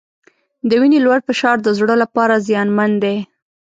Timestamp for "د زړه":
1.63-1.95